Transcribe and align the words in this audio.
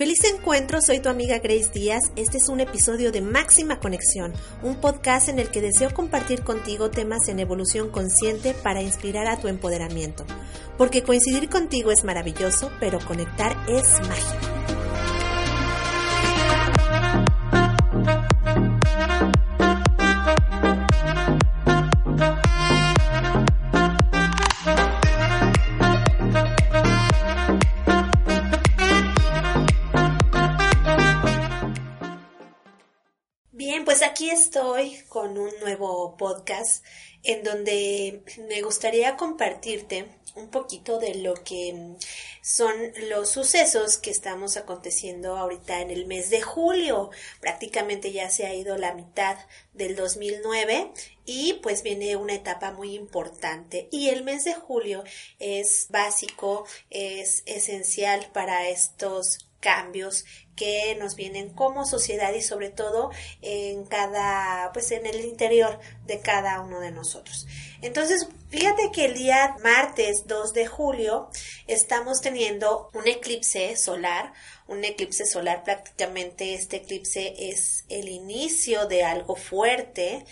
Feliz 0.00 0.24
encuentro, 0.24 0.78
soy 0.80 1.00
tu 1.00 1.10
amiga 1.10 1.40
Grace 1.40 1.68
Díaz. 1.74 2.00
Este 2.16 2.38
es 2.38 2.48
un 2.48 2.60
episodio 2.60 3.12
de 3.12 3.20
Máxima 3.20 3.80
Conexión, 3.80 4.32
un 4.62 4.76
podcast 4.76 5.28
en 5.28 5.38
el 5.38 5.50
que 5.50 5.60
deseo 5.60 5.92
compartir 5.92 6.42
contigo 6.42 6.90
temas 6.90 7.28
en 7.28 7.38
evolución 7.38 7.90
consciente 7.90 8.54
para 8.54 8.80
inspirar 8.80 9.26
a 9.26 9.38
tu 9.38 9.48
empoderamiento. 9.48 10.24
Porque 10.78 11.02
coincidir 11.02 11.50
contigo 11.50 11.90
es 11.90 12.02
maravilloso, 12.02 12.70
pero 12.80 12.98
conectar 13.00 13.54
es 13.68 14.00
mágico. 14.08 14.49
Pues 33.90 34.02
aquí 34.02 34.30
estoy 34.30 35.02
con 35.08 35.36
un 35.36 35.50
nuevo 35.58 36.16
podcast 36.16 36.84
en 37.24 37.42
donde 37.42 38.22
me 38.48 38.62
gustaría 38.62 39.16
compartirte 39.16 40.06
un 40.36 40.48
poquito 40.48 41.00
de 41.00 41.16
lo 41.16 41.34
que 41.34 41.96
son 42.40 42.72
los 43.08 43.30
sucesos 43.30 43.98
que 43.98 44.12
estamos 44.12 44.56
aconteciendo 44.56 45.36
ahorita 45.36 45.80
en 45.80 45.90
el 45.90 46.06
mes 46.06 46.30
de 46.30 46.40
julio. 46.40 47.10
Prácticamente 47.40 48.12
ya 48.12 48.30
se 48.30 48.46
ha 48.46 48.54
ido 48.54 48.78
la 48.78 48.94
mitad 48.94 49.36
del 49.72 49.96
2009 49.96 50.92
y 51.24 51.54
pues 51.54 51.82
viene 51.82 52.14
una 52.14 52.34
etapa 52.34 52.70
muy 52.70 52.94
importante. 52.94 53.88
Y 53.90 54.10
el 54.10 54.22
mes 54.22 54.44
de 54.44 54.54
julio 54.54 55.02
es 55.40 55.88
básico, 55.90 56.64
es 56.90 57.42
esencial 57.44 58.30
para 58.32 58.68
estos 58.68 59.49
cambios 59.60 60.24
que 60.56 60.94
nos 60.96 61.14
vienen 61.14 61.50
como 61.50 61.86
sociedad 61.86 62.32
y 62.34 62.42
sobre 62.42 62.70
todo 62.70 63.10
en 63.40 63.84
cada, 63.84 64.72
pues 64.72 64.90
en 64.90 65.06
el 65.06 65.20
interior 65.24 65.78
de 66.06 66.20
cada 66.20 66.60
uno 66.60 66.80
de 66.80 66.90
nosotros. 66.90 67.46
Entonces, 67.80 68.28
fíjate 68.50 68.90
que 68.92 69.06
el 69.06 69.14
día 69.14 69.56
martes 69.62 70.26
2 70.26 70.52
de 70.52 70.66
julio 70.66 71.30
estamos 71.66 72.20
teniendo 72.20 72.90
un 72.92 73.06
eclipse 73.06 73.76
solar, 73.76 74.32
un 74.66 74.84
eclipse 74.84 75.24
solar 75.24 75.64
prácticamente 75.64 76.54
este 76.54 76.76
eclipse 76.76 77.34
es 77.50 77.84
el 77.88 78.08
inicio 78.08 78.86
de 78.86 79.04
algo 79.04 79.36
fuerte, 79.36 80.24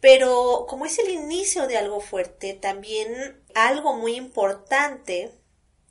pero 0.00 0.66
como 0.68 0.84
es 0.84 0.98
el 0.98 1.08
inicio 1.08 1.66
de 1.66 1.78
algo 1.78 2.00
fuerte, 2.00 2.52
también 2.52 3.42
algo 3.54 3.94
muy 3.94 4.16
importante, 4.16 5.32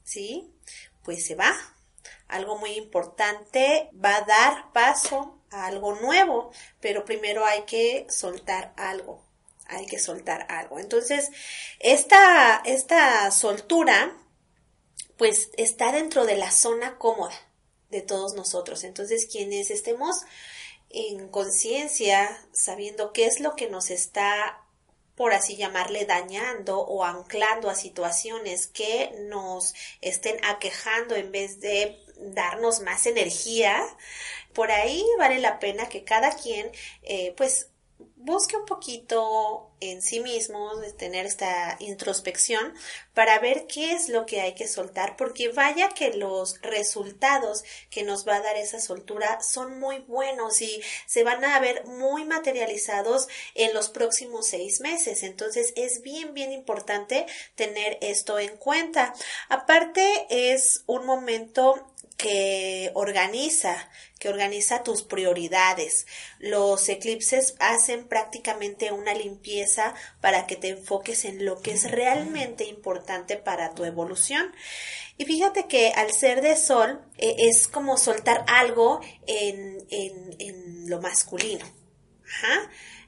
¿sí? 0.03 0.53
Pues 1.03 1.25
se 1.25 1.35
va, 1.35 1.74
algo 2.27 2.57
muy 2.57 2.71
importante, 2.71 3.89
va 3.93 4.17
a 4.17 4.21
dar 4.21 4.71
paso 4.73 5.39
a 5.51 5.67
algo 5.67 5.95
nuevo, 5.95 6.51
pero 6.79 7.05
primero 7.05 7.45
hay 7.45 7.63
que 7.63 8.05
soltar 8.09 8.73
algo, 8.77 9.23
hay 9.67 9.85
que 9.85 9.99
soltar 9.99 10.45
algo. 10.49 10.79
Entonces, 10.79 11.31
esta, 11.79 12.61
esta 12.65 13.29
soltura, 13.31 14.15
pues 15.17 15.49
está 15.57 15.91
dentro 15.91 16.25
de 16.25 16.37
la 16.37 16.51
zona 16.51 16.97
cómoda 16.97 17.35
de 17.89 18.01
todos 18.01 18.33
nosotros. 18.33 18.83
Entonces, 18.83 19.27
quienes 19.31 19.71
estemos 19.71 20.21
en 20.89 21.29
conciencia, 21.29 22.37
sabiendo 22.51 23.13
qué 23.13 23.25
es 23.25 23.39
lo 23.39 23.55
que 23.55 23.69
nos 23.69 23.89
está 23.89 24.64
por 25.15 25.33
así 25.33 25.55
llamarle, 25.55 26.05
dañando 26.05 26.79
o 26.79 27.03
anclando 27.03 27.69
a 27.69 27.75
situaciones 27.75 28.67
que 28.67 29.11
nos 29.29 29.73
estén 30.01 30.37
aquejando 30.45 31.15
en 31.15 31.31
vez 31.31 31.59
de 31.59 31.99
darnos 32.17 32.81
más 32.81 33.05
energía, 33.05 33.81
por 34.53 34.71
ahí 34.71 35.03
vale 35.17 35.39
la 35.39 35.59
pena 35.59 35.89
que 35.89 36.03
cada 36.03 36.31
quien 36.31 36.71
eh, 37.03 37.33
pues 37.37 37.69
busque 38.15 38.57
un 38.57 38.65
poquito 38.65 39.71
en 39.79 40.01
sí 40.01 40.19
mismo, 40.19 40.75
de 40.77 40.93
tener 40.93 41.25
esta 41.25 41.75
introspección 41.79 42.73
para 43.13 43.39
ver 43.39 43.65
qué 43.67 43.93
es 43.93 44.09
lo 44.09 44.25
que 44.25 44.41
hay 44.41 44.53
que 44.53 44.67
soltar, 44.67 45.15
porque 45.17 45.49
vaya 45.49 45.89
que 45.89 46.13
los 46.13 46.61
resultados 46.61 47.63
que 47.89 48.03
nos 48.03 48.27
va 48.27 48.37
a 48.37 48.41
dar 48.41 48.57
esa 48.57 48.79
soltura 48.79 49.41
son 49.41 49.79
muy 49.79 49.99
buenos 49.99 50.61
y 50.61 50.81
se 51.05 51.23
van 51.23 51.43
a 51.43 51.59
ver 51.59 51.85
muy 51.85 52.25
materializados 52.25 53.27
en 53.53 53.73
los 53.73 53.89
próximos 53.89 54.47
seis 54.47 54.79
meses. 54.81 55.23
Entonces 55.23 55.73
es 55.75 56.01
bien, 56.01 56.33
bien 56.33 56.51
importante 56.51 57.25
tener 57.55 57.97
esto 58.01 58.39
en 58.39 58.57
cuenta. 58.57 59.13
Aparte 59.49 60.27
es 60.29 60.83
un 60.87 61.05
momento 61.05 61.91
que 62.17 62.91
organiza, 62.93 63.89
que 64.19 64.29
organiza 64.29 64.83
tus 64.83 65.03
prioridades. 65.03 66.07
Los 66.39 66.87
eclipses 66.87 67.55
hacen 67.59 68.07
prácticamente 68.07 68.91
una 68.91 69.13
limpieza 69.13 69.64
para 70.21 70.47
que 70.47 70.55
te 70.55 70.69
enfoques 70.69 71.25
en 71.25 71.45
lo 71.45 71.61
que 71.61 71.71
es 71.71 71.89
realmente 71.91 72.65
importante 72.65 73.37
para 73.37 73.73
tu 73.73 73.85
evolución. 73.85 74.53
Y 75.17 75.25
fíjate 75.25 75.67
que 75.67 75.91
al 75.91 76.11
ser 76.11 76.41
de 76.41 76.55
sol 76.55 77.01
eh, 77.17 77.35
es 77.39 77.67
como 77.67 77.97
soltar 77.97 78.45
algo 78.47 78.99
en, 79.27 79.85
en, 79.89 80.35
en 80.39 80.89
lo 80.89 81.01
masculino. 81.01 81.65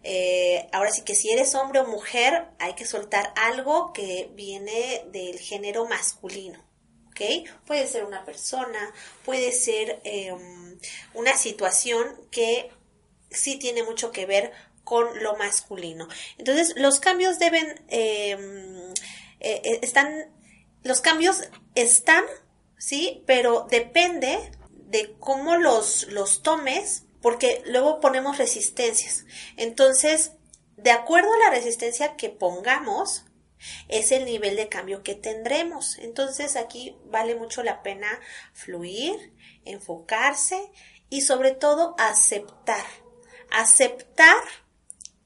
Eh, 0.04 0.70
ahora 0.72 0.92
sí 0.92 1.02
que 1.02 1.16
si 1.16 1.32
eres 1.32 1.54
hombre 1.56 1.80
o 1.80 1.88
mujer 1.88 2.46
hay 2.60 2.76
que 2.76 2.86
soltar 2.86 3.34
algo 3.36 3.92
que 3.94 4.30
viene 4.36 5.04
del 5.12 5.40
género 5.40 5.86
masculino. 5.86 6.68
Puede 7.66 7.88
ser 7.88 8.06
una 8.06 8.24
persona, 8.26 8.94
puede 9.26 9.52
ser 9.52 10.00
em, 10.04 10.78
una 11.14 11.36
situación 11.36 12.16
que 12.32 12.70
sí 13.32 13.58
tiene 13.58 13.84
mucho 13.84 14.12
que 14.12 14.26
ver 14.26 14.52
con 14.88 15.22
lo 15.22 15.36
masculino. 15.36 16.08
Entonces, 16.38 16.74
los 16.78 17.02
cambios 17.02 17.40
deben, 17.40 17.84
em, 17.90 18.94
eh, 19.42 19.62
eh, 19.66 19.80
están, 19.82 20.34
los 20.82 21.02
cambios 21.02 21.44
están, 21.76 22.24
sí, 22.78 23.22
pero 23.28 23.68
depende 23.70 24.50
de 24.72 25.14
cómo 25.20 25.58
los, 25.58 26.08
los 26.08 26.42
tomes, 26.42 27.04
porque 27.22 27.62
luego 27.66 28.00
ponemos 28.00 28.38
resistencias. 28.38 29.26
Entonces, 29.58 30.32
de 30.78 30.92
acuerdo 30.92 31.34
a 31.34 31.50
la 31.50 31.50
resistencia 31.50 32.16
que 32.16 32.30
pongamos, 32.30 33.26
es 33.90 34.14
el 34.14 34.24
nivel 34.24 34.56
de 34.56 34.70
cambio 34.70 35.04
que 35.04 35.16
tendremos. 35.16 35.98
Entonces 35.98 36.56
aquí 36.56 36.96
vale 37.08 37.36
mucho 37.36 37.62
la 37.62 37.84
pena 37.84 38.08
fluir, 38.54 39.34
enfocarse 39.66 40.72
y 41.10 41.22
sobre 41.24 41.52
todo 41.52 41.94
aceptar. 41.98 42.86
Aceptar 43.52 44.38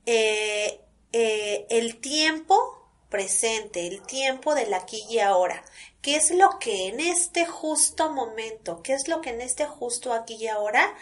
eh, 0.05 0.81
eh, 1.13 1.65
el 1.69 1.99
tiempo 1.99 2.81
presente, 3.09 3.85
el 3.87 4.01
tiempo 4.01 4.55
del 4.55 4.73
aquí 4.73 5.03
y 5.09 5.19
ahora. 5.19 5.63
¿Qué 6.01 6.15
es 6.15 6.31
lo 6.31 6.57
que 6.57 6.87
en 6.87 6.99
este 6.99 7.45
justo 7.45 8.09
momento, 8.11 8.81
qué 8.81 8.93
es 8.93 9.07
lo 9.07 9.21
que 9.21 9.29
en 9.29 9.41
este 9.41 9.65
justo 9.65 10.13
aquí 10.13 10.35
y 10.35 10.47
ahora 10.47 10.95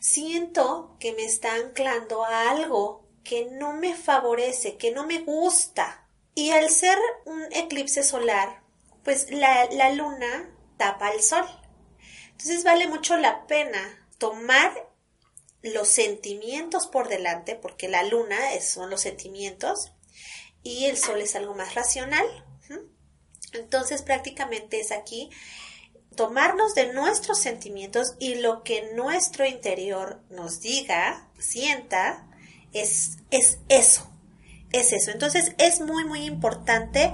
siento 0.00 0.96
que 1.00 1.12
me 1.12 1.24
está 1.24 1.54
anclando 1.54 2.24
a 2.24 2.50
algo 2.50 3.04
que 3.24 3.46
no 3.50 3.74
me 3.74 3.94
favorece, 3.94 4.76
que 4.76 4.92
no 4.92 5.06
me 5.06 5.18
gusta? 5.18 6.06
Y 6.34 6.50
al 6.50 6.70
ser 6.70 6.96
un 7.26 7.44
eclipse 7.50 8.02
solar, 8.02 8.62
pues 9.02 9.30
la, 9.30 9.66
luna 9.90 10.48
tapa 10.76 11.10
el 11.10 11.20
sol. 11.20 11.44
Entonces 12.30 12.62
vale 12.62 12.86
mucho 12.86 13.16
la 13.16 13.46
pena 13.46 14.06
tomar 14.18 14.87
los 15.62 15.88
sentimientos 15.88 16.86
por 16.86 17.08
delante, 17.08 17.54
porque 17.56 17.88
la 17.88 18.02
luna 18.04 18.38
son 18.60 18.90
los 18.90 19.00
sentimientos 19.00 19.92
y 20.62 20.86
el 20.86 20.96
sol 20.96 21.20
es 21.20 21.34
algo 21.36 21.54
más 21.54 21.74
racional. 21.74 22.26
Entonces 23.52 24.02
prácticamente 24.02 24.80
es 24.80 24.92
aquí 24.92 25.30
tomarnos 26.14 26.74
de 26.74 26.92
nuestros 26.92 27.38
sentimientos 27.38 28.14
y 28.18 28.36
lo 28.36 28.62
que 28.62 28.92
nuestro 28.94 29.46
interior 29.46 30.20
nos 30.30 30.60
diga, 30.60 31.28
sienta, 31.38 32.26
es, 32.72 33.18
es 33.30 33.58
eso 33.68 34.08
es 34.72 34.92
eso. 34.92 35.10
Entonces 35.10 35.54
es 35.58 35.80
muy, 35.80 36.04
muy 36.04 36.24
importante 36.24 37.12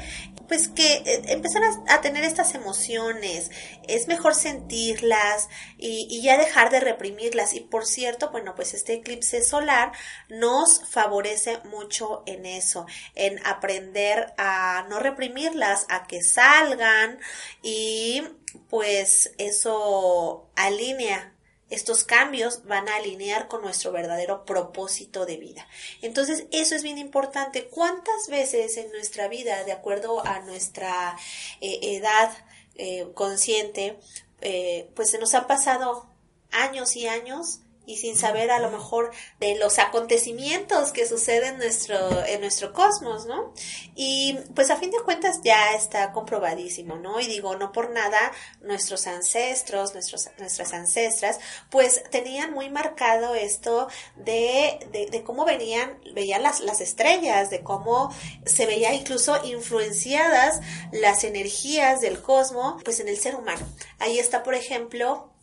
pues 0.49 0.69
que 0.69 0.95
eh, 0.95 1.23
empezar 1.29 1.63
a, 1.89 2.01
tener 2.01 2.25
estas 2.25 2.55
emociones, 2.55 3.51
es 3.89 4.09
mejor 4.09 4.35
sentirlas 4.35 5.49
y, 5.79 6.07
y, 6.11 6.23
ya 6.23 6.39
dejar 6.39 6.71
de 6.71 6.81
reprimirlas. 6.81 7.55
Y 7.55 7.61
por 7.61 7.87
cierto, 7.87 8.31
bueno, 8.31 8.55
pues 8.55 8.75
este 8.75 8.95
eclipse 8.95 9.43
solar 9.43 9.93
nos 10.29 10.81
favorece 10.89 11.59
mucho 11.65 12.23
en 12.27 12.47
eso, 12.47 12.87
en 13.15 13.45
aprender 13.47 14.33
a 14.39 14.87
no 14.89 15.01
reprimirlas, 15.01 15.87
a 15.89 16.07
que 16.07 16.23
salgan 16.23 17.19
y 17.63 18.23
pues 18.69 19.33
eso 19.39 20.49
alinea 20.57 21.34
estos 21.75 22.05
cambios 22.05 22.65
van 22.65 22.89
a 22.89 22.97
alinear 22.97 23.49
con 23.49 23.63
nuestro 23.63 23.93
verdadero 23.93 24.45
propósito 24.45 25.27
de 25.27 25.37
vida. 25.37 25.67
Entonces, 26.03 26.47
eso 26.51 26.75
es 26.75 26.83
bien 26.83 26.99
importante. 26.99 27.67
¿Cuántas 27.67 28.29
veces 28.29 28.77
en 28.77 28.91
nuestra 28.93 29.29
vida, 29.29 29.65
de 29.65 29.73
acuerdo 29.73 30.27
a 30.27 30.41
nuestra 30.41 31.17
eh, 31.61 31.79
edad 31.83 32.31
eh, 32.77 33.09
consciente, 33.15 33.99
eh, 34.41 34.91
pues 34.95 35.11
se 35.11 35.19
nos 35.19 35.35
han 35.35 35.47
pasado 35.47 36.07
años 36.51 36.97
y 36.97 37.07
años 37.07 37.61
y 37.87 37.97
sin 37.97 38.17
saber 38.17 38.51
a 38.51 38.61
lo 38.61 38.71
mejor 38.71 39.11
de 39.41 39.57
los 39.57 39.79
acontecimientos 39.79 40.93
que 40.93 41.07
suceden 41.07 41.55
en 41.55 41.59
nuestro, 41.59 42.25
en 42.25 42.41
nuestro 42.41 42.73
cosmos, 42.73 43.27
¿no? 43.27 43.53
Y 43.95 44.39
pues 44.55 44.71
a 44.71 44.77
fin 44.77 44.91
de 44.91 44.99
cuentas 45.01 45.41
ya 45.43 45.75
está 45.75 46.13
comprobadísimo, 46.13 46.97
¿no? 46.97 47.21
Y 47.21 47.27
digo, 47.27 47.57
no 47.57 47.73
por 47.73 47.91
nada 47.91 48.33
nuestros 48.61 49.07
ancestros, 49.07 49.93
nuestros, 49.93 50.29
nuestras 50.39 50.73
ancestras, 50.73 51.39
pues 51.71 52.03
tenían 52.11 52.53
muy 52.53 52.71
marcado 52.71 53.35
esto 53.35 53.89
de, 54.17 54.79
de, 54.93 55.07
de 55.07 55.23
cómo 55.23 55.45
venían, 55.45 55.99
veían 56.15 56.43
las, 56.43 56.61
las 56.61 56.81
estrellas, 56.81 57.51
de 57.51 57.63
cómo 57.63 58.15
se 58.47 58.67
veía 58.67 58.95
incluso 58.95 59.45
influenciadas 59.45 60.61
las 60.93 61.25
energías 61.25 62.01
del 62.01 62.21
cosmos, 62.21 62.83
pues 62.85 63.01
en 63.01 63.09
el 63.09 63.19
ser 63.19 63.37
humano. 63.37 63.67
Ahí 63.99 64.19
está, 64.19 64.43
por 64.43 64.55
ejemplo, 64.55 65.34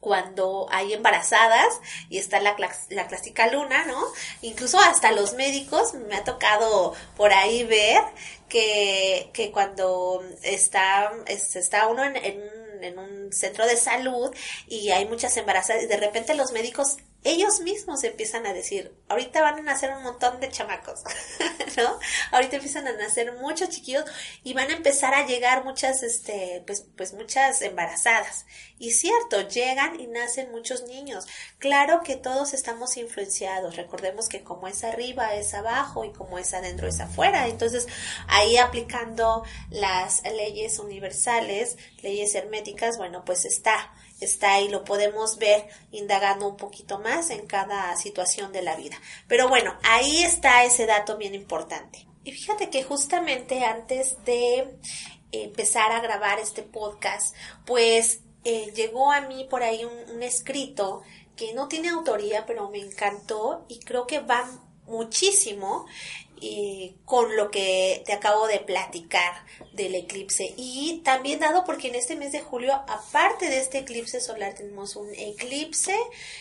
cuando 0.00 0.66
hay 0.70 0.94
embarazadas 0.94 1.80
y 2.08 2.18
está 2.18 2.40
la, 2.40 2.56
la 2.88 3.06
clásica 3.06 3.48
luna, 3.48 3.84
¿no? 3.84 4.02
Incluso 4.40 4.78
hasta 4.78 5.12
los 5.12 5.34
médicos 5.34 5.94
me 5.94 6.16
ha 6.16 6.24
tocado 6.24 6.94
por 7.16 7.32
ahí 7.32 7.64
ver 7.64 8.02
que, 8.48 9.30
que 9.32 9.52
cuando 9.52 10.24
está, 10.42 11.12
está 11.26 11.86
uno 11.88 12.02
en, 12.04 12.16
en, 12.16 12.42
en 12.82 12.98
un 12.98 13.32
centro 13.32 13.66
de 13.66 13.76
salud 13.76 14.34
y 14.66 14.90
hay 14.90 15.06
muchas 15.06 15.36
embarazadas 15.36 15.84
y 15.84 15.86
de 15.86 15.96
repente 15.98 16.34
los 16.34 16.52
médicos 16.52 16.96
ellos 17.22 17.60
mismos 17.60 18.02
empiezan 18.04 18.46
a 18.46 18.54
decir, 18.54 18.94
ahorita 19.08 19.42
van 19.42 19.58
a 19.58 19.62
nacer 19.62 19.90
un 19.94 20.02
montón 20.02 20.40
de 20.40 20.48
chamacos, 20.48 21.02
¿no? 21.76 21.98
Ahorita 22.30 22.56
empiezan 22.56 22.88
a 22.88 22.92
nacer 22.92 23.34
muchos 23.34 23.68
chiquillos 23.68 24.04
y 24.42 24.54
van 24.54 24.70
a 24.70 24.74
empezar 24.74 25.12
a 25.12 25.26
llegar 25.26 25.64
muchas, 25.64 26.02
este, 26.02 26.62
pues, 26.66 26.86
pues 26.96 27.12
muchas 27.12 27.60
embarazadas. 27.60 28.46
Y 28.78 28.92
cierto, 28.92 29.46
llegan 29.46 30.00
y 30.00 30.06
nacen 30.06 30.50
muchos 30.50 30.84
niños. 30.84 31.26
Claro 31.58 32.00
que 32.02 32.16
todos 32.16 32.54
estamos 32.54 32.96
influenciados. 32.96 33.76
Recordemos 33.76 34.28
que 34.30 34.42
como 34.42 34.66
es 34.66 34.82
arriba 34.82 35.34
es 35.34 35.52
abajo 35.52 36.06
y 36.06 36.12
como 36.12 36.38
es 36.38 36.54
adentro 36.54 36.88
es 36.88 37.00
afuera. 37.00 37.48
Entonces, 37.48 37.86
ahí 38.28 38.56
aplicando 38.56 39.44
las 39.68 40.22
leyes 40.22 40.78
universales, 40.78 41.76
leyes 42.00 42.34
herméticas, 42.34 42.96
bueno, 42.96 43.24
pues 43.26 43.44
está 43.44 43.92
está 44.20 44.54
ahí, 44.54 44.68
lo 44.68 44.84
podemos 44.84 45.38
ver 45.38 45.68
indagando 45.90 46.48
un 46.48 46.56
poquito 46.56 46.98
más 46.98 47.30
en 47.30 47.46
cada 47.46 47.96
situación 47.96 48.52
de 48.52 48.62
la 48.62 48.76
vida. 48.76 48.96
Pero 49.28 49.48
bueno, 49.48 49.76
ahí 49.82 50.22
está 50.22 50.64
ese 50.64 50.86
dato 50.86 51.16
bien 51.16 51.34
importante. 51.34 52.06
Y 52.24 52.32
fíjate 52.32 52.70
que 52.70 52.82
justamente 52.82 53.64
antes 53.64 54.22
de 54.24 54.76
empezar 55.32 55.92
a 55.92 56.00
grabar 56.00 56.38
este 56.38 56.62
podcast, 56.62 57.34
pues 57.64 58.20
eh, 58.44 58.72
llegó 58.74 59.10
a 59.12 59.22
mí 59.22 59.46
por 59.48 59.62
ahí 59.62 59.84
un, 59.84 60.16
un 60.16 60.22
escrito 60.22 61.02
que 61.36 61.54
no 61.54 61.68
tiene 61.68 61.88
autoría, 61.88 62.44
pero 62.46 62.68
me 62.70 62.78
encantó 62.78 63.64
y 63.68 63.80
creo 63.80 64.06
que 64.06 64.20
va 64.20 64.50
muchísimo 64.86 65.86
y 66.40 66.96
con 67.04 67.36
lo 67.36 67.50
que 67.50 68.02
te 68.06 68.12
acabo 68.12 68.46
de 68.46 68.60
platicar 68.60 69.44
del 69.72 69.94
eclipse. 69.94 70.54
Y 70.56 71.02
también 71.04 71.40
dado 71.40 71.64
porque 71.64 71.88
en 71.88 71.94
este 71.94 72.16
mes 72.16 72.32
de 72.32 72.40
julio, 72.40 72.74
aparte 72.88 73.48
de 73.48 73.58
este 73.58 73.78
eclipse 73.78 74.20
solar, 74.20 74.54
tenemos 74.54 74.96
un 74.96 75.08
eclipse 75.14 75.94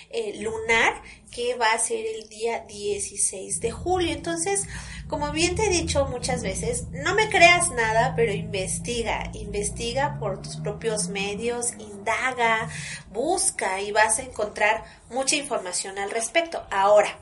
eh, 0.09 0.39
lunar 0.41 1.01
que 1.31 1.55
va 1.55 1.73
a 1.73 1.79
ser 1.79 2.05
el 2.05 2.27
día 2.29 2.61
16 2.61 3.59
de 3.59 3.71
julio. 3.71 4.13
Entonces, 4.13 4.65
como 5.07 5.31
bien 5.31 5.55
te 5.55 5.65
he 5.65 5.69
dicho 5.69 6.05
muchas 6.05 6.43
veces, 6.43 6.87
no 6.91 7.13
me 7.15 7.29
creas 7.29 7.69
nada, 7.71 8.13
pero 8.15 8.31
investiga, 8.31 9.31
investiga 9.33 10.17
por 10.19 10.41
tus 10.41 10.57
propios 10.57 11.09
medios, 11.09 11.73
indaga, 11.79 12.69
busca 13.11 13.81
y 13.81 13.91
vas 13.91 14.19
a 14.19 14.23
encontrar 14.23 14.83
mucha 15.09 15.35
información 15.35 15.97
al 15.97 16.11
respecto. 16.11 16.65
Ahora, 16.71 17.17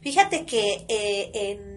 fíjate 0.00 0.46
que 0.46 0.84
eh, 0.88 1.30
en 1.34 1.71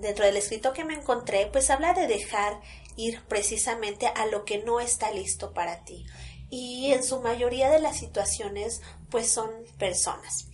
dentro 0.00 0.24
del 0.24 0.36
escrito 0.36 0.72
que 0.72 0.84
me 0.84 0.94
encontré, 0.94 1.46
pues 1.46 1.70
habla 1.70 1.94
de 1.94 2.06
dejar 2.06 2.60
ir 2.96 3.22
precisamente 3.28 4.06
a 4.06 4.26
lo 4.26 4.44
que 4.44 4.58
no 4.58 4.80
está 4.80 5.10
listo 5.10 5.52
para 5.52 5.84
ti. 5.84 6.06
Y 6.50 6.92
en 6.92 7.04
su 7.04 7.20
mayoría 7.20 7.70
de 7.70 7.80
las 7.80 7.98
situaciones, 7.98 8.82
pues 9.08 9.30
son 9.30 9.50
personas. 9.78 10.48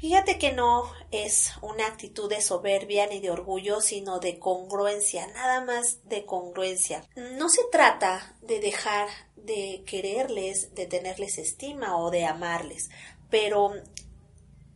Fíjate 0.00 0.38
que 0.38 0.52
no 0.52 0.90
es 1.10 1.52
una 1.60 1.86
actitud 1.86 2.30
de 2.30 2.40
soberbia 2.40 3.06
ni 3.06 3.20
de 3.20 3.30
orgullo, 3.30 3.82
sino 3.82 4.18
de 4.18 4.38
congruencia, 4.38 5.26
nada 5.26 5.62
más 5.62 6.08
de 6.08 6.24
congruencia. 6.24 7.04
No 7.36 7.50
se 7.50 7.64
trata 7.70 8.34
de 8.40 8.60
dejar 8.60 9.08
de 9.36 9.82
quererles, 9.84 10.74
de 10.74 10.86
tenerles 10.86 11.36
estima 11.36 11.98
o 11.98 12.10
de 12.10 12.24
amarles, 12.24 12.88
pero 13.28 13.72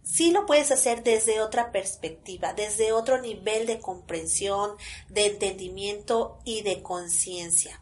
sí 0.05 0.31
lo 0.31 0.47
puedes 0.47 0.71
hacer 0.71 1.03
desde 1.03 1.41
otra 1.41 1.73
perspectiva, 1.73 2.53
desde 2.53 2.93
otro 2.93 3.21
nivel 3.21 3.67
de 3.67 3.81
comprensión, 3.81 4.77
de 5.09 5.27
entendimiento 5.27 6.39
y 6.45 6.63
de 6.63 6.83
conciencia. 6.83 7.81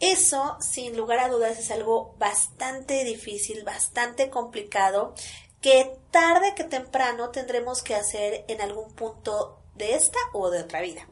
Eso, 0.00 0.56
sin 0.60 0.96
lugar 0.96 1.18
a 1.18 1.28
dudas, 1.28 1.58
es 1.58 1.70
algo 1.70 2.14
bastante 2.18 3.04
difícil, 3.04 3.64
bastante 3.64 4.30
complicado, 4.30 5.14
que 5.60 5.96
tarde 6.10 6.54
que 6.54 6.64
temprano 6.64 7.30
tendremos 7.30 7.82
que 7.82 7.94
hacer 7.94 8.44
en 8.48 8.60
algún 8.60 8.92
punto 8.92 9.62
de 9.74 9.94
esta 9.94 10.18
o 10.32 10.50
de 10.50 10.60
otra 10.60 10.80
vida. 10.80 11.08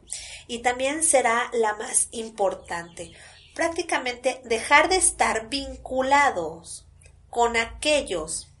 Y 0.47 0.59
también 0.59 1.03
será 1.03 1.49
la 1.53 1.75
más 1.75 2.07
importante. 2.11 3.13
Prácticamente 3.55 4.41
dejar 4.45 4.89
de 4.89 4.97
estar 4.97 5.49
vinculados 5.49 6.87
con 7.29 7.57
aquellos 7.57 8.52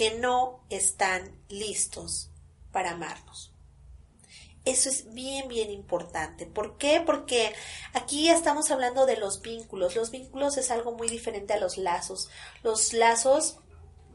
que 0.00 0.12
no 0.12 0.64
están 0.70 1.38
listos 1.50 2.30
para 2.72 2.92
amarnos. 2.92 3.52
Eso 4.64 4.88
es 4.88 5.12
bien, 5.12 5.46
bien 5.46 5.70
importante. 5.70 6.46
¿Por 6.46 6.78
qué? 6.78 7.02
Porque 7.04 7.52
aquí 7.92 8.30
estamos 8.30 8.70
hablando 8.70 9.04
de 9.04 9.18
los 9.18 9.42
vínculos. 9.42 9.96
Los 9.96 10.10
vínculos 10.10 10.56
es 10.56 10.70
algo 10.70 10.92
muy 10.92 11.06
diferente 11.06 11.52
a 11.52 11.60
los 11.60 11.76
lazos. 11.76 12.30
Los 12.62 12.94
lazos, 12.94 13.58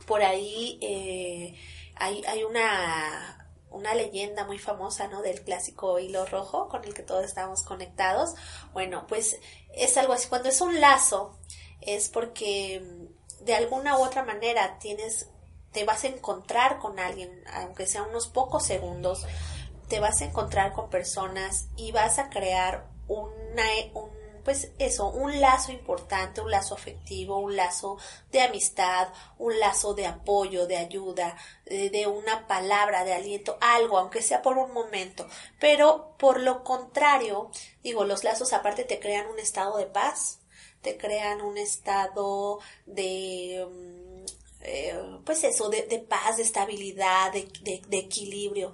por 0.08 0.24
ahí 0.24 0.80
eh, 0.82 1.54
hay, 1.94 2.24
hay 2.26 2.44
una, 2.44 3.48
una 3.70 3.94
leyenda 3.94 4.44
muy 4.44 4.58
famosa, 4.58 5.08
¿no? 5.08 5.22
Del 5.22 5.44
clásico 5.44 6.00
hilo 6.00 6.26
rojo 6.26 6.68
con 6.68 6.84
el 6.84 6.96
que 6.96 7.04
todos 7.04 7.26
estamos 7.26 7.62
conectados. 7.62 8.34
Bueno, 8.74 9.06
pues 9.06 9.40
es 9.76 9.96
algo 9.98 10.14
así. 10.14 10.30
Cuando 10.30 10.50
es 10.50 10.62
un 10.62 10.82
lazo, 10.82 11.38
es 11.80 12.10
porque 12.10 12.82
de 13.42 13.54
alguna 13.54 14.00
u 14.00 14.04
otra 14.04 14.24
manera 14.24 14.80
tienes 14.80 15.30
te 15.76 15.84
vas 15.84 16.06
a 16.06 16.08
encontrar 16.08 16.80
con 16.80 17.00
alguien, 17.00 17.44
aunque 17.54 17.86
sea 17.86 18.04
unos 18.04 18.30
pocos 18.30 18.66
segundos, 18.66 19.26
te 19.90 20.00
vas 20.00 20.22
a 20.22 20.26
encontrar 20.26 20.72
con 20.72 20.90
personas 20.90 21.68
y 21.76 21.92
vas 21.92 22.18
a 22.18 22.30
crear 22.30 22.88
una, 23.10 23.64
un, 23.94 24.10
pues 24.46 24.72
eso, 24.80 25.10
un 25.10 25.42
lazo 25.42 25.74
importante, 25.74 26.40
un 26.40 26.50
lazo 26.50 26.76
afectivo, 26.76 27.40
un 27.40 27.58
lazo 27.58 27.98
de 28.32 28.40
amistad, 28.40 29.10
un 29.38 29.60
lazo 29.60 29.94
de 29.94 30.06
apoyo, 30.08 30.66
de 30.66 30.78
ayuda, 30.78 31.36
de, 31.66 31.90
de 31.90 32.08
una 32.08 32.48
palabra 32.48 33.04
de 33.04 33.14
aliento, 33.14 33.58
algo, 33.60 33.98
aunque 33.98 34.22
sea 34.22 34.42
por 34.42 34.58
un 34.58 34.72
momento. 34.72 35.28
Pero 35.60 36.16
por 36.18 36.40
lo 36.40 36.64
contrario, 36.64 37.52
digo, 37.84 38.06
los 38.06 38.24
lazos 38.24 38.54
aparte 38.54 38.86
te 38.86 39.02
crean 39.02 39.28
un 39.28 39.40
estado 39.40 39.76
de 39.76 39.88
paz, 39.88 40.40
te 40.82 40.98
crean 40.98 41.42
un 41.42 41.58
estado 41.58 42.60
de 42.86 43.68
mm, 43.70 44.15
eh, 44.66 45.20
pues 45.26 45.44
eso, 45.44 45.70
de, 45.70 46.06
paz, 46.08 46.38
de 46.38 46.44
estabilidad, 46.44 47.32
de, 47.32 47.48
de, 47.88 47.98
equilibrio. 47.98 48.74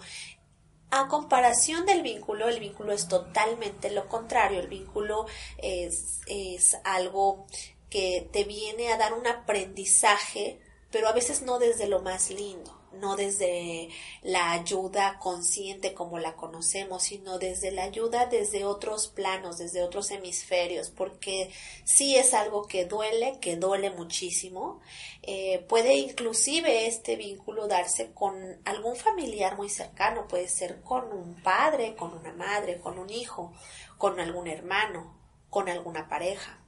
A 0.89 1.07
comparación 1.07 1.85
del 1.85 2.01
vínculo, 2.01 2.49
el 2.49 2.59
vínculo 2.59 2.91
es 2.91 3.07
totalmente 3.07 3.91
lo 3.91 4.07
contrario. 4.07 4.59
El 4.59 4.67
vínculo 4.67 5.25
es, 5.57 6.19
es 6.27 6.77
algo 6.83 7.45
que 7.89 8.27
te 8.31 8.43
viene 8.43 8.91
a 8.91 8.97
dar 8.97 9.13
un 9.13 9.27
aprendizaje, 9.27 10.59
pero 10.91 11.07
a 11.07 11.13
veces 11.13 11.41
no 11.41 11.59
desde 11.59 11.87
lo 11.87 12.01
más 12.01 12.29
lindo 12.29 12.80
no 12.93 13.15
desde 13.15 13.89
la 14.21 14.51
ayuda 14.51 15.17
consciente 15.19 15.93
como 15.93 16.19
la 16.19 16.35
conocemos, 16.35 17.03
sino 17.03 17.39
desde 17.39 17.71
la 17.71 17.83
ayuda 17.83 18.25
desde 18.25 18.65
otros 18.65 19.07
planos, 19.07 19.57
desde 19.57 19.83
otros 19.83 20.11
hemisferios, 20.11 20.89
porque 20.89 21.51
sí 21.83 22.15
es 22.15 22.33
algo 22.33 22.67
que 22.67 22.85
duele, 22.85 23.37
que 23.39 23.55
duele 23.55 23.89
muchísimo. 23.91 24.81
Eh, 25.23 25.65
puede 25.69 25.95
inclusive 25.95 26.87
este 26.87 27.15
vínculo 27.15 27.67
darse 27.67 28.11
con 28.13 28.59
algún 28.65 28.95
familiar 28.95 29.57
muy 29.57 29.69
cercano, 29.69 30.27
puede 30.27 30.47
ser 30.47 30.81
con 30.81 31.11
un 31.11 31.35
padre, 31.41 31.95
con 31.95 32.13
una 32.13 32.33
madre, 32.33 32.79
con 32.79 32.99
un 32.99 33.09
hijo, 33.09 33.53
con 33.97 34.19
algún 34.19 34.47
hermano, 34.47 35.17
con 35.49 35.69
alguna 35.69 36.07
pareja. 36.09 36.61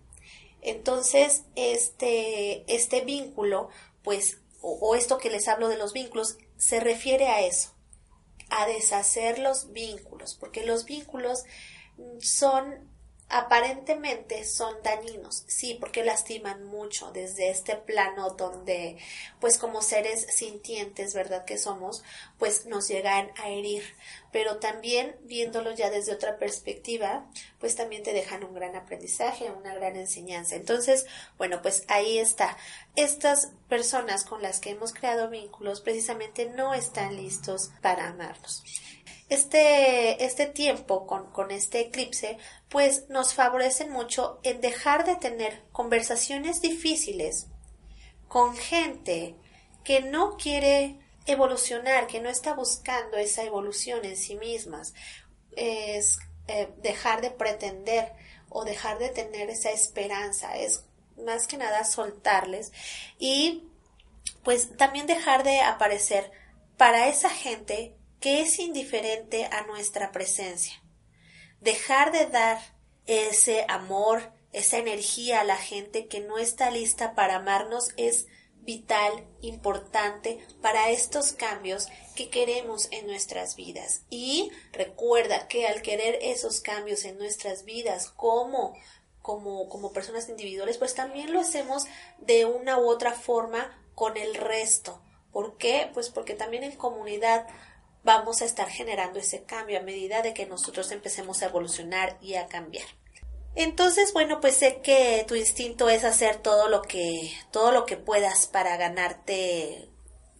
Entonces, 0.61 1.43
este, 1.55 2.63
este 2.73 3.01
vínculo, 3.01 3.69
pues 4.01 4.39
o, 4.65 4.95
esto 4.95 5.17
que 5.17 5.29
les 5.29 5.49
hablo 5.49 5.67
de 5.67 5.77
los 5.77 5.91
vínculos, 5.91 6.37
se 6.55 6.79
refiere 6.79 7.27
a 7.27 7.41
eso, 7.41 7.75
a 8.49 8.65
deshacer 8.65 9.37
los 9.37 9.73
vínculos, 9.73 10.35
porque 10.35 10.65
los 10.65 10.85
vínculos 10.85 11.43
son 12.19 12.89
aparentemente 13.33 14.45
son 14.45 14.75
dañinos, 14.83 15.43
sí, 15.47 15.75
porque 15.79 16.03
lastiman 16.03 16.63
mucho 16.65 17.11
desde 17.11 17.49
este 17.49 17.75
plano 17.75 18.29
donde, 18.29 18.97
pues 19.39 19.57
como 19.57 19.81
seres 19.81 20.27
sintientes, 20.31 21.15
¿verdad? 21.15 21.43
Que 21.43 21.57
somos, 21.57 22.03
pues 22.37 22.67
nos 22.67 22.87
llegan 22.87 23.31
a 23.37 23.49
herir, 23.49 23.83
pero 24.31 24.57
también 24.57 25.15
viéndolo 25.23 25.71
ya 25.71 25.89
desde 25.89 26.13
otra 26.13 26.37
perspectiva, 26.37 27.25
pues 27.59 27.75
también 27.75 28.03
te 28.03 28.13
dejan 28.13 28.43
un 28.43 28.53
gran 28.53 28.75
aprendizaje, 28.75 29.49
una 29.49 29.73
gran 29.73 29.95
enseñanza. 29.95 30.55
Entonces, 30.55 31.07
bueno, 31.39 31.63
pues 31.63 31.85
ahí 31.87 32.19
está. 32.19 32.55
Estas 32.95 33.51
personas 33.67 34.25
con 34.25 34.43
las 34.43 34.59
que 34.59 34.69
hemos 34.69 34.93
creado 34.93 35.31
vínculos 35.31 35.81
precisamente 35.81 36.45
no 36.45 36.75
están 36.75 37.15
listos 37.15 37.71
para 37.81 38.09
amarnos 38.09 38.63
este, 39.29 40.23
este 40.23 40.45
tiempo 40.47 41.07
con, 41.07 41.31
con 41.31 41.51
este 41.51 41.81
eclipse, 41.81 42.37
pues 42.69 43.09
nos 43.09 43.33
favorecen 43.33 43.91
mucho 43.91 44.39
en 44.43 44.61
dejar 44.61 45.05
de 45.05 45.15
tener 45.15 45.63
conversaciones 45.71 46.61
difíciles 46.61 47.47
con 48.27 48.55
gente 48.55 49.35
que 49.83 50.01
no 50.01 50.37
quiere 50.37 50.99
evolucionar, 51.25 52.07
que 52.07 52.19
no 52.19 52.29
está 52.29 52.53
buscando 52.53 53.17
esa 53.17 53.43
evolución 53.43 54.05
en 54.05 54.17
sí 54.17 54.35
mismas. 54.35 54.93
Es 55.55 56.19
eh, 56.47 56.69
dejar 56.81 57.21
de 57.21 57.31
pretender 57.31 58.11
o 58.49 58.65
dejar 58.65 58.99
de 58.99 59.09
tener 59.09 59.49
esa 59.49 59.71
esperanza, 59.71 60.57
es 60.57 60.85
más 61.17 61.47
que 61.47 61.57
nada 61.57 61.83
soltarles 61.85 62.71
y 63.19 63.67
pues 64.43 64.75
también 64.77 65.07
dejar 65.07 65.43
de 65.43 65.61
aparecer 65.61 66.31
para 66.77 67.07
esa 67.07 67.29
gente 67.29 67.95
que 68.23 68.39
es 68.39 68.57
indiferente 68.57 69.49
a 69.51 69.67
nuestra 69.67 70.13
presencia. 70.13 70.81
Dejar 71.59 72.13
de 72.13 72.27
dar 72.27 72.57
ese 73.05 73.65
amor, 73.67 74.31
esa 74.53 74.77
energía 74.77 75.41
a 75.41 75.43
la 75.43 75.57
gente 75.57 76.07
que 76.07 76.21
no 76.21 76.37
está 76.37 76.71
lista 76.71 77.15
para 77.15 77.35
amarnos 77.35 77.89
es 77.97 78.27
vital, 78.61 79.27
importante 79.41 80.39
para 80.61 80.89
estos 80.89 81.33
cambios 81.33 81.87
que 82.15 82.29
queremos 82.29 82.87
en 82.91 83.07
nuestras 83.07 83.57
vidas. 83.57 84.03
Y 84.09 84.53
recuerda 84.71 85.49
que 85.49 85.67
al 85.67 85.81
querer 85.81 86.17
esos 86.21 86.61
cambios 86.61 87.03
en 87.03 87.17
nuestras 87.17 87.65
vidas 87.65 88.07
como 88.07 88.73
como, 89.21 89.67
como 89.67 89.91
personas 89.91 90.29
individuales, 90.29 90.77
pues 90.77 90.95
también 90.95 91.33
lo 91.33 91.41
hacemos 91.41 91.87
de 92.19 92.45
una 92.45 92.77
u 92.77 92.87
otra 92.87 93.11
forma 93.11 93.77
con 93.95 94.15
el 94.15 94.35
resto. 94.35 95.01
¿Por 95.33 95.57
qué? 95.57 95.89
Pues 95.93 96.09
porque 96.09 96.35
también 96.35 96.63
en 96.63 96.75
comunidad 96.77 97.47
vamos 98.03 98.41
a 98.41 98.45
estar 98.45 98.69
generando 98.69 99.19
ese 99.19 99.43
cambio 99.43 99.79
a 99.79 99.83
medida 99.83 100.21
de 100.21 100.33
que 100.33 100.45
nosotros 100.45 100.91
empecemos 100.91 101.41
a 101.41 101.47
evolucionar 101.47 102.17
y 102.21 102.35
a 102.35 102.47
cambiar. 102.47 102.87
Entonces, 103.55 104.13
bueno, 104.13 104.41
pues 104.41 104.55
sé 104.55 104.81
que 104.81 105.23
tu 105.27 105.35
instinto 105.35 105.89
es 105.89 106.03
hacer 106.03 106.37
todo 106.37 106.69
lo 106.69 106.81
que 106.81 107.31
todo 107.51 107.71
lo 107.71 107.85
que 107.85 107.97
puedas 107.97 108.47
para 108.47 108.77
ganarte 108.77 109.89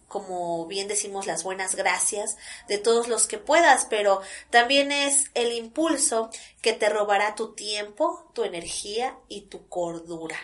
como 0.08 0.66
bien 0.66 0.86
decimos 0.86 1.26
las 1.26 1.42
buenas 1.42 1.74
gracias 1.74 2.36
de 2.68 2.78
todos 2.78 3.08
los 3.08 3.26
que 3.26 3.38
puedas, 3.38 3.86
pero 3.90 4.20
también 4.48 4.92
es 4.92 5.24
el 5.34 5.52
impulso 5.52 6.30
que 6.62 6.72
te 6.72 6.88
robará 6.88 7.34
tu 7.34 7.54
tiempo, 7.54 8.30
tu 8.32 8.44
energía 8.44 9.18
y 9.28 9.42
tu 9.42 9.68
cordura. 9.68 10.36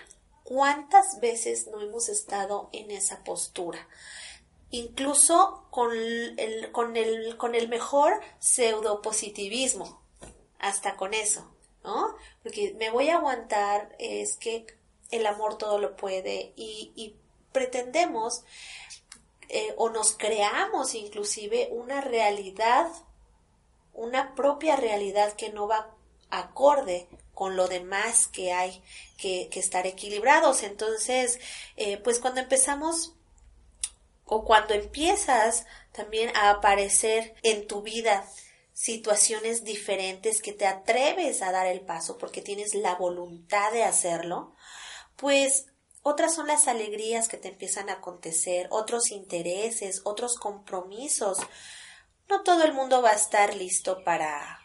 ¿Cuántas 0.42 1.20
veces 1.20 1.68
no 1.68 1.80
hemos 1.80 2.08
estado 2.08 2.68
en 2.72 2.90
esa 2.90 3.22
postura? 3.22 3.86
Incluso 4.70 5.66
con 5.70 5.92
el, 5.92 6.70
con 6.72 6.96
el, 6.96 7.36
con 7.36 7.54
el 7.54 7.68
mejor 7.68 8.20
pseudopositivismo, 8.38 10.00
hasta 10.58 10.96
con 10.96 11.14
eso, 11.14 11.50
¿no? 11.84 12.14
Porque 12.42 12.74
me 12.78 12.90
voy 12.90 13.08
a 13.08 13.16
aguantar, 13.16 13.94
es 13.98 14.36
que 14.36 14.66
el 15.10 15.26
amor 15.26 15.58
todo 15.58 15.78
lo 15.78 15.96
puede 15.96 16.52
y, 16.56 17.16
pretendemos 17.52 18.44
eh, 19.48 19.74
o 19.76 19.90
nos 19.90 20.12
creamos 20.12 20.94
inclusive 20.94 21.68
una 21.72 22.00
realidad, 22.00 22.86
una 23.92 24.36
propia 24.36 24.76
realidad 24.76 25.32
que 25.32 25.50
no 25.50 25.66
va 25.66 25.92
acorde 26.30 27.08
con 27.34 27.56
lo 27.56 27.66
demás 27.66 28.28
que 28.28 28.52
hay 28.52 28.84
que, 29.16 29.48
que 29.50 29.58
estar 29.58 29.84
equilibrados. 29.88 30.62
Entonces, 30.62 31.40
eh, 31.74 31.96
pues 31.96 32.20
cuando 32.20 32.40
empezamos 32.40 33.16
o 34.30 34.44
cuando 34.44 34.74
empiezas 34.74 35.66
también 35.90 36.34
a 36.36 36.50
aparecer 36.50 37.34
en 37.42 37.66
tu 37.66 37.82
vida 37.82 38.24
situaciones 38.72 39.64
diferentes 39.64 40.40
que 40.40 40.52
te 40.52 40.68
atreves 40.68 41.42
a 41.42 41.50
dar 41.50 41.66
el 41.66 41.80
paso 41.80 42.16
porque 42.16 42.40
tienes 42.40 42.74
la 42.74 42.94
voluntad 42.94 43.72
de 43.72 43.82
hacerlo, 43.82 44.54
pues 45.16 45.66
otras 46.02 46.32
son 46.32 46.46
las 46.46 46.68
alegrías 46.68 47.26
que 47.26 47.38
te 47.38 47.48
empiezan 47.48 47.90
a 47.90 47.94
acontecer, 47.94 48.68
otros 48.70 49.10
intereses, 49.10 50.00
otros 50.04 50.36
compromisos. 50.36 51.38
No 52.28 52.44
todo 52.44 52.62
el 52.62 52.72
mundo 52.72 53.02
va 53.02 53.10
a 53.10 53.16
estar 53.16 53.56
listo 53.56 54.04
para 54.04 54.60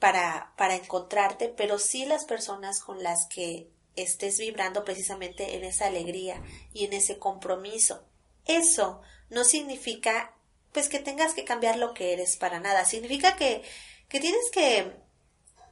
para 0.00 0.54
para 0.56 0.74
encontrarte, 0.74 1.48
pero 1.48 1.78
sí 1.78 2.04
las 2.04 2.24
personas 2.24 2.80
con 2.80 3.00
las 3.00 3.28
que 3.28 3.70
estés 3.94 4.38
vibrando 4.38 4.84
precisamente 4.84 5.54
en 5.54 5.62
esa 5.62 5.86
alegría 5.86 6.42
y 6.72 6.84
en 6.84 6.94
ese 6.94 7.18
compromiso. 7.18 8.09
Eso 8.46 9.02
no 9.28 9.44
significa 9.44 10.34
pues 10.72 10.88
que 10.88 10.98
tengas 10.98 11.34
que 11.34 11.44
cambiar 11.44 11.76
lo 11.76 11.94
que 11.94 12.12
eres 12.12 12.36
para 12.36 12.60
nada. 12.60 12.84
Significa 12.84 13.36
que, 13.36 13.62
que 14.08 14.20
tienes 14.20 14.50
que 14.50 14.92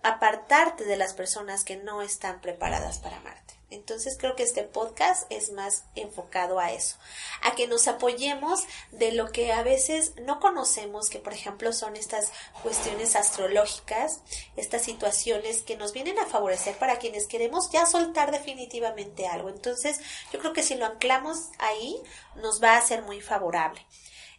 apartarte 0.03 0.85
de 0.85 0.97
las 0.97 1.15
personas 1.15 1.65
que 1.65 1.77
no 1.77 2.03
están 2.03 2.41
preparadas 2.41 2.99
para 2.99 3.19
amarte. 3.19 3.58
Entonces 3.71 4.17
creo 4.19 4.35
que 4.35 4.43
este 4.43 4.63
podcast 4.63 5.31
es 5.31 5.53
más 5.53 5.85
enfocado 5.95 6.59
a 6.59 6.73
eso, 6.73 6.97
a 7.43 7.55
que 7.55 7.67
nos 7.67 7.87
apoyemos 7.87 8.65
de 8.93 9.13
lo 9.13 9.31
que 9.31 9.53
a 9.53 9.63
veces 9.63 10.15
no 10.23 10.41
conocemos, 10.41 11.11
que 11.11 11.19
por 11.19 11.35
ejemplo 11.35 11.73
son 11.75 11.95
estas 11.95 12.33
cuestiones 12.63 13.15
astrológicas, 13.15 14.21
estas 14.57 14.83
situaciones 14.83 15.63
que 15.63 15.77
nos 15.77 15.93
vienen 15.93 16.19
a 16.19 16.27
favorecer 16.27 16.77
para 16.79 16.99
quienes 16.99 17.27
queremos 17.27 17.71
ya 17.71 17.85
soltar 17.85 18.31
definitivamente 18.31 19.27
algo. 19.27 19.51
Entonces 19.51 20.01
yo 20.33 20.39
creo 20.39 20.55
que 20.55 20.63
si 20.63 20.75
lo 20.75 20.87
anclamos 20.87 21.49
ahí 21.59 22.01
nos 22.37 22.63
va 22.63 22.77
a 22.77 22.83
ser 22.83 23.03
muy 23.03 23.21
favorable. 23.21 23.85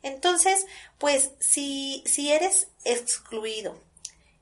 Entonces, 0.01 0.65
pues 0.97 1.31
si, 1.39 2.03
si 2.05 2.31
eres 2.31 2.69
excluido, 2.85 3.75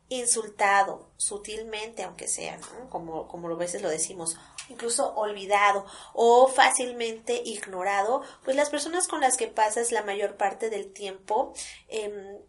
insultado 0.09 1.11
sutilmente, 1.17 2.03
aunque 2.03 2.27
sea, 2.27 2.59
como, 2.89 3.27
como 3.27 3.49
a 3.49 3.55
veces 3.55 3.81
lo 3.81 3.89
decimos, 3.89 4.37
incluso 4.69 5.13
olvidado 5.15 5.85
o 6.13 6.47
fácilmente 6.47 7.41
ignorado, 7.45 8.23
pues 8.43 8.55
las 8.55 8.69
personas 8.69 9.07
con 9.07 9.21
las 9.21 9.37
que 9.37 9.47
pasas 9.47 9.91
la 9.91 10.03
mayor 10.03 10.37
parte 10.37 10.69
del 10.69 10.91
tiempo, 10.91 11.53
em, 11.87 12.39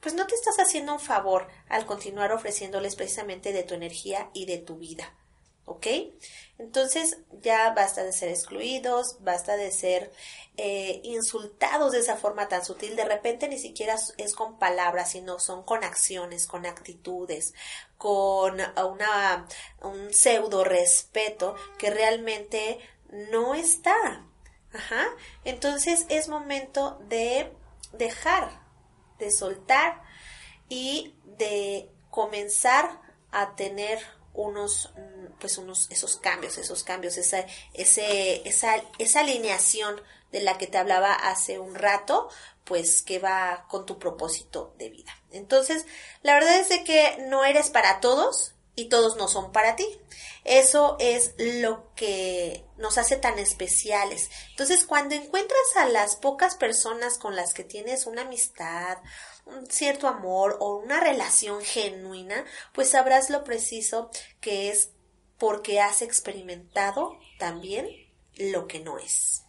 pues 0.00 0.14
no 0.14 0.26
te 0.26 0.34
estás 0.34 0.58
haciendo 0.58 0.92
un 0.92 1.00
favor 1.00 1.48
al 1.68 1.86
continuar 1.86 2.32
ofreciéndoles 2.32 2.94
precisamente 2.94 3.52
de 3.52 3.64
tu 3.64 3.74
energía 3.74 4.30
y 4.34 4.46
de 4.46 4.58
tu 4.58 4.76
vida. 4.76 5.12
¿Ok? 5.66 5.86
Entonces 6.58 7.18
ya 7.42 7.70
basta 7.72 8.02
de 8.02 8.12
ser 8.12 8.30
excluidos, 8.30 9.18
basta 9.20 9.56
de 9.56 9.70
ser 9.72 10.12
eh, 10.56 11.00
insultados 11.02 11.92
de 11.92 11.98
esa 11.98 12.16
forma 12.16 12.48
tan 12.48 12.64
sutil. 12.64 12.96
De 12.96 13.04
repente 13.04 13.48
ni 13.48 13.58
siquiera 13.58 13.96
es 14.16 14.34
con 14.34 14.58
palabras, 14.58 15.10
sino 15.10 15.38
son 15.40 15.64
con 15.64 15.84
acciones, 15.84 16.46
con 16.46 16.64
actitudes, 16.64 17.52
con 17.98 18.54
una, 18.54 19.46
un 19.82 20.14
pseudo 20.14 20.64
respeto 20.64 21.56
que 21.78 21.90
realmente 21.90 22.78
no 23.10 23.54
está. 23.54 24.24
Ajá. 24.72 25.08
Entonces 25.44 26.06
es 26.08 26.28
momento 26.28 26.98
de 27.08 27.52
dejar, 27.92 28.62
de 29.18 29.32
soltar 29.32 30.00
y 30.68 31.16
de 31.24 31.90
comenzar 32.10 33.00
a 33.30 33.56
tener 33.56 34.15
unos 34.36 34.92
pues 35.40 35.58
unos 35.58 35.90
esos 35.90 36.16
cambios 36.16 36.58
esos 36.58 36.84
cambios 36.84 37.16
esa 37.16 37.44
ese 37.74 38.46
esa 38.48 38.82
esa 38.98 39.20
alineación 39.20 40.00
de 40.30 40.40
la 40.42 40.58
que 40.58 40.66
te 40.66 40.78
hablaba 40.78 41.14
hace 41.14 41.58
un 41.58 41.74
rato 41.74 42.28
pues 42.64 43.02
que 43.02 43.18
va 43.18 43.66
con 43.68 43.86
tu 43.86 43.98
propósito 43.98 44.74
de 44.76 44.90
vida. 44.90 45.16
Entonces 45.30 45.86
la 46.22 46.34
verdad 46.34 46.58
es 46.58 46.68
de 46.68 46.84
que 46.84 47.24
no 47.28 47.44
eres 47.44 47.70
para 47.70 48.00
todos 48.00 48.54
y 48.74 48.86
todos 48.86 49.16
no 49.16 49.28
son 49.28 49.52
para 49.52 49.76
ti. 49.76 49.86
Eso 50.44 50.96
es 51.00 51.34
lo 51.38 51.92
que 51.94 52.64
nos 52.76 52.98
hace 52.98 53.16
tan 53.16 53.38
especiales. 53.38 54.30
Entonces 54.50 54.84
cuando 54.84 55.14
encuentras 55.14 55.76
a 55.76 55.88
las 55.88 56.16
pocas 56.16 56.56
personas 56.56 57.18
con 57.18 57.36
las 57.36 57.54
que 57.54 57.64
tienes 57.64 58.06
una 58.06 58.22
amistad 58.22 58.98
un 59.46 59.66
cierto 59.70 60.08
amor 60.08 60.56
o 60.60 60.76
una 60.76 61.00
relación 61.00 61.62
genuina, 61.62 62.44
pues 62.72 62.90
sabrás 62.90 63.30
lo 63.30 63.44
preciso 63.44 64.10
que 64.40 64.70
es 64.70 64.90
porque 65.38 65.80
has 65.80 66.02
experimentado 66.02 67.18
también 67.38 67.88
lo 68.36 68.66
que 68.66 68.80
no 68.80 68.98
es. 68.98 69.42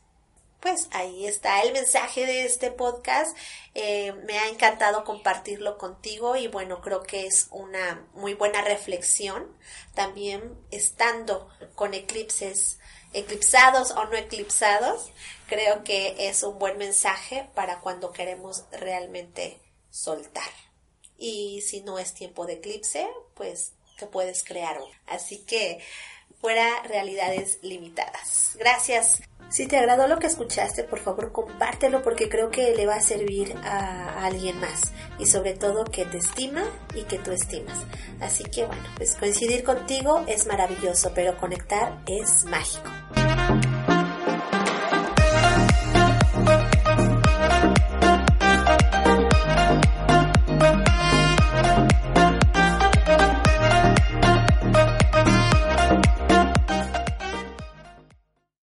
pues 0.59 0.87
ahí 0.91 1.27
está 1.27 1.61
el 1.61 1.71
mensaje 1.71 2.25
de 2.25 2.45
este 2.45 2.71
podcast. 2.71 3.37
Eh, 3.73 4.11
me 4.25 4.39
ha 4.39 4.47
encantado 4.49 5.03
compartirlo 5.03 5.77
contigo 5.77 6.35
y 6.35 6.47
bueno, 6.47 6.81
creo 6.81 7.03
que 7.03 7.25
es 7.27 7.47
una 7.51 8.07
muy 8.13 8.33
buena 8.33 8.61
reflexión 8.61 9.55
también 9.93 10.59
estando 10.71 11.47
con 11.75 11.93
eclipses, 11.93 12.79
eclipsados 13.13 13.91
o 13.91 14.05
no 14.05 14.15
eclipsados. 14.17 15.11
Creo 15.47 15.83
que 15.83 16.27
es 16.27 16.43
un 16.43 16.59
buen 16.59 16.77
mensaje 16.77 17.49
para 17.53 17.79
cuando 17.79 18.11
queremos 18.11 18.65
realmente 18.71 19.61
soltar. 19.97 20.49
Y 21.17 21.61
si 21.61 21.81
no 21.81 21.97
es 21.97 22.13
tiempo 22.13 22.45
de 22.45 22.53
eclipse, 22.53 23.07
pues 23.33 23.73
que 23.97 24.05
puedes 24.05 24.43
crear 24.43 24.77
uno. 24.77 24.91
Así 25.07 25.39
que 25.39 25.79
fuera 26.39 26.83
realidades 26.83 27.57
limitadas. 27.63 28.55
Gracias. 28.59 29.21
Si 29.49 29.65
te 29.65 29.77
agradó 29.77 30.07
lo 30.07 30.19
que 30.19 30.27
escuchaste, 30.27 30.83
por 30.83 30.99
favor 30.99 31.31
compártelo 31.31 32.03
porque 32.03 32.27
creo 32.27 32.51
que 32.51 32.75
le 32.75 32.85
va 32.85 32.95
a 32.95 33.01
servir 33.01 33.55
a 33.63 34.25
alguien 34.25 34.59
más 34.59 34.91
y 35.19 35.25
sobre 35.25 35.53
todo 35.53 35.85
que 35.85 36.05
te 36.05 36.17
estima 36.17 36.63
y 36.93 37.03
que 37.03 37.17
tú 37.17 37.31
estimas. 37.31 37.79
Así 38.19 38.43
que 38.43 38.65
bueno, 38.65 38.83
pues 38.97 39.15
coincidir 39.15 39.63
contigo 39.63 40.23
es 40.27 40.45
maravilloso, 40.47 41.11
pero 41.15 41.37
conectar 41.37 42.03
es 42.07 42.43
mágico. 42.43 42.89